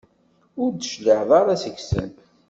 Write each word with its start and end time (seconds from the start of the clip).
Ur 0.61 0.69
d-tecliɛeḍ 0.71 1.31
ara 1.39 1.61
seg-sen. 1.63 2.09